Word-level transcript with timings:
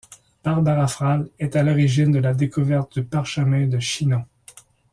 Barbara 0.43 0.87
Frale 0.87 1.29
est 1.37 1.55
à 1.55 1.61
l'origine 1.61 2.11
de 2.11 2.17
la 2.17 2.33
découverte 2.33 2.95
du 2.97 3.05
Parchemin 3.05 3.67
de 3.67 3.77
Chinon. 3.77 4.25